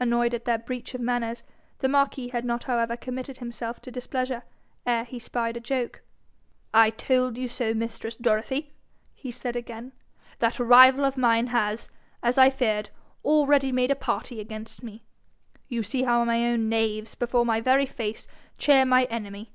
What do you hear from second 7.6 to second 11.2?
mistress Dorothy!' he said again. 'That rival of